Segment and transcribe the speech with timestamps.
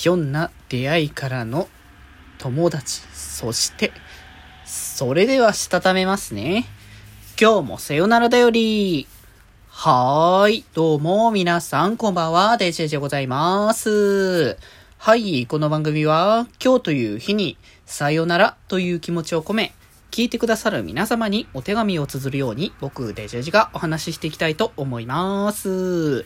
[0.00, 1.68] ひょんな出会いからの
[2.38, 3.92] 友達、そして、
[4.64, 6.64] それではしたためますね。
[7.38, 9.06] 今日もさよならだより。
[9.68, 10.64] はーい。
[10.72, 12.56] どうも、皆さん、こんばんは。
[12.56, 14.56] デジェジでございます。
[14.96, 15.44] はい。
[15.44, 19.74] この番組は、今日という日に、さよならという気持ちを込め、
[20.10, 26.24] 聞いてくださる皆様にお手紙を綴るように、僕、デジェジがお話ししていきたいと思います。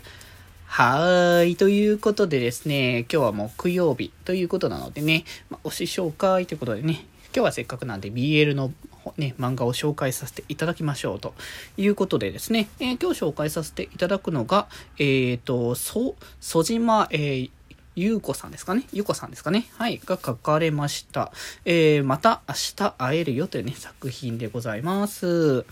[0.76, 1.54] はーい。
[1.54, 8.72] ということでですね、今日は木曜日ということなのでね、まあ、推し紹介ということでね、今日はせっかくなんで BL の
[9.16, 11.32] ね、漫画を紹介させていただきましょうと
[11.76, 14.66] いうことでですね、えー、今日紹介させていただくのが、
[14.98, 17.50] えっ、ー、と、そ、そじま、えー、
[17.94, 18.82] ゆうこさんですかね？
[18.92, 19.68] ゆうこさんですかね？
[19.78, 20.00] はい。
[20.04, 21.30] が書かれました。
[21.64, 25.64] えー、また明日会えるよというね、作品でございます。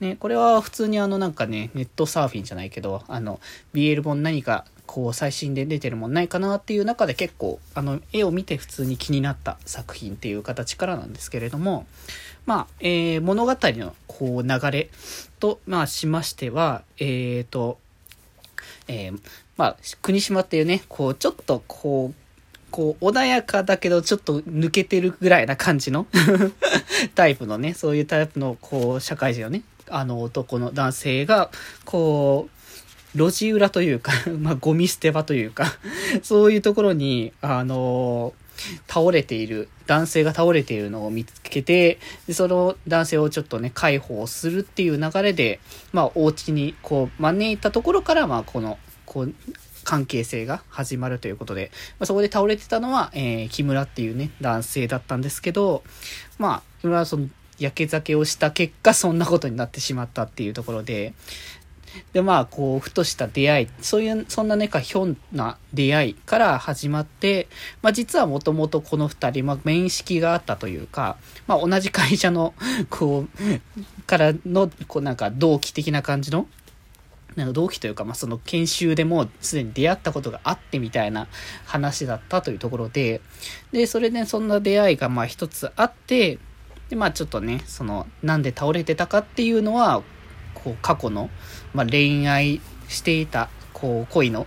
[0.00, 3.40] ね、これは普通にあのなんかね、ネットサーフィンじゃないけど、あの、
[3.74, 11.86] BL 本何かこう最新で出てるもんないかなっていう中で結構、あの、絵を見て普通に気になった作品っていう形からなんですけれども、
[12.46, 14.88] まあ、えー、物語のこう流れ
[15.40, 17.78] と、まあしましては、えっ、ー、と、
[18.86, 19.20] えー、
[19.56, 22.28] まあ、国島っていうね、こう、ちょっとこう、
[22.70, 26.06] こう、穏やかだけどちょっと抜けてるぐらいな感じの
[27.14, 31.50] タイプのね、そういうタイプの、こう、社会人をね、あの男の男性が、
[31.84, 32.58] こう、
[33.16, 35.78] 路地裏というか まあ、ゴミ捨て場というか
[36.22, 38.34] そういうところに、あの
[38.88, 45.60] 倒れている、男性が倒れているのを見つけて、でその男性をちょっとね、解放するっていう流れで、
[45.92, 49.34] まあ、お家にこう、招いたところから、まあ、この、こう、
[49.84, 55.82] 関係性が始まるということで、まあ、そこで倒れてたのは、えー、木村っていうね、男性だったんですけど、
[56.38, 61.14] まあ、木村はそのやけ酒をした結果、そんなことになってしまったっていうところで、
[62.12, 67.48] で、まあ、こう、ふとした出会い、そういう、そんなね、か、ひょんな出会いから始まって、
[67.82, 72.54] まあ、実はもともとこの二人、まあ、面識があったというか、まあ、同じ会社の、
[72.90, 76.46] こう、からの、こう、なんか、同期的な感じの、
[77.36, 81.28] なんか同期というか、まあ、その研修でもすでに出会ったことがあってみたいな
[81.66, 83.20] 話だったというところで、
[83.70, 86.38] で、それでそんな出会いがまあ一つあって、
[86.88, 90.02] で、まあちょっとね、その、なんで倒れてたかっていうのは、
[90.54, 91.30] こう、過去の、
[91.74, 94.46] まあ恋愛していた、こう、恋の、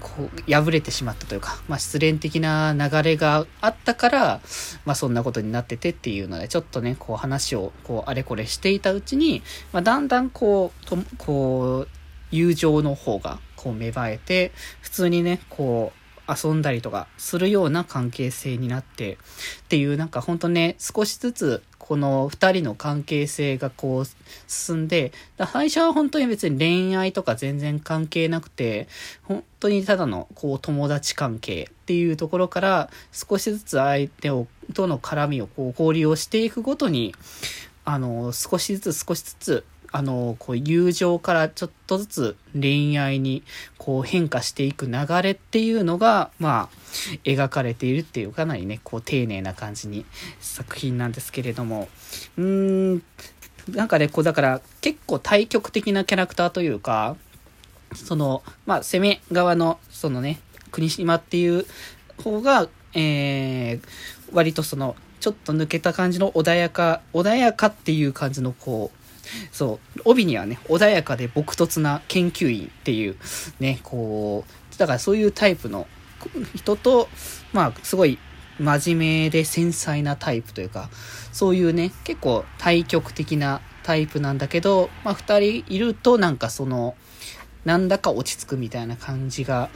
[0.00, 4.40] こう、破れてしまったというか、まあ失恋的な流れがあったから、
[4.84, 9.42] まあそんなことになっててっていうので、ちょっとね、こう話を、こう、あれこれしていたうちに、
[9.72, 11.88] まあだんだんこう、とこう、
[12.30, 19.16] 友情の方が、こう芽生えて、普通にね、こう、遊んだりとかするような関係性になってっ
[19.68, 24.04] ていうなんかほんとね少しずつこの2人の関係性がこう
[24.46, 25.12] 進んで、
[25.52, 28.86] 最初は本当に別に恋愛とか全然関係なくて、
[29.24, 37.16] 本当にただのこう友達関係っていうところから少しずつ相手をとの絡みをこう交流をしていくごとに、
[37.84, 43.42] あの、少しずつ少しずつあの、こう、友情からちょっとずつ恋愛に、
[43.76, 44.92] こう、変化していく流
[45.22, 46.76] れっていうのが、まあ、
[47.24, 50.06] 描かれているっていう、かなりね、こう、丁寧な感じに、
[50.40, 51.88] 作品なんですけれども、
[52.38, 53.02] うーん、
[53.68, 57.16] なんかね、こう、だから、結構対極的なキャラクターというか、
[57.94, 61.66] その、まあ、攻め側の、そのね、国島っていう
[62.22, 63.82] 方が、えー、
[64.32, 69.01] 割とその、ちょっと抜けた感じの穏やか、穏やかっていう感じのこう、
[69.50, 73.16] そう、帯にはね、穏やかで朴突な研究員っていう、
[73.60, 75.86] ね、こう、だからそういうタイプの
[76.54, 77.08] 人と、
[77.52, 78.18] まあ、すごい
[78.58, 80.90] 真面目で繊細なタイプというか、
[81.32, 86.94] そういうね、結構対極的なタイプなんだけど、まあ、二人いるとなんかその、
[87.64, 89.70] なんだか落ち着くみたいな感じが、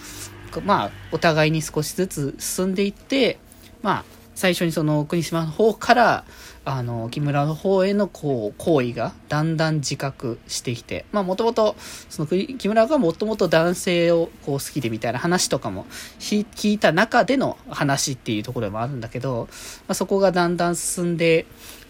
[0.65, 3.39] まあ、お互いに少しずつ進んでいって、
[3.83, 4.05] まあ、
[4.37, 6.25] 最初にその国島の方から、
[6.67, 11.75] あの、木村の方へのこう、行為がだんだん自覚してきて、まあもともと、
[12.11, 15.87] その木村がもともと男性をこう好きでみたいな話とかも
[16.21, 19.49] 聞いた中での話っていうところもあるんだけど、
[19.89, 21.47] まあそこがだんだん進んで、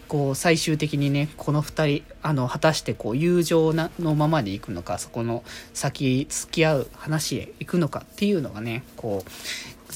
[0.07, 5.43] こう最終的にね、この二人、あの、果たしてこう友情なのままで行くのか、そこの
[5.73, 9.29] 先付き合う話へ行くのかっていうのがね、こう、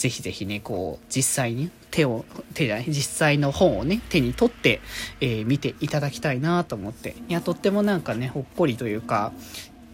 [0.02, 2.26] ぜひぜひね、こう、実際に手を、
[2.56, 4.82] 手じゃない、実際の本をね、手に取って、
[5.20, 7.16] えー、見ていただきたいなと思って。
[7.30, 9.32] いや、とってもなんかね、ほっこりというか、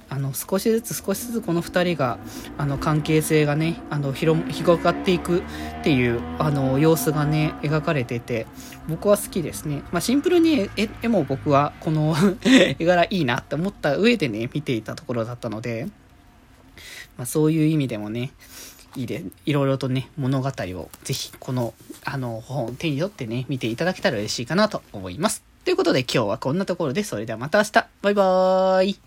[0.08, 2.20] あの、少しずつ少しずつこの2人が、
[2.58, 5.44] あの、関係性がね、あの、広、広がっていくっ
[5.84, 8.48] ていう、あの、様子がね、描かれてて、
[8.88, 9.84] 僕は好きですね。
[9.92, 12.16] まあ、シンプルに絵絵も僕は、この
[12.48, 15.90] 絵柄いいなって思った上でね、見ていたところだったので、
[17.18, 18.32] まあ、そういう意味でもね、
[18.96, 21.74] いいで、いろいろとね、物語をぜひこの、
[22.06, 25.44] あの、本を手に取ってね、見ていただけたら嬉しいかなと思います。
[25.66, 29.00] ということで今日はこんなところで、それではまた明日バイバーイ